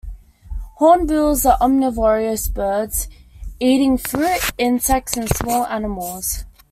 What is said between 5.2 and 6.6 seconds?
small animals.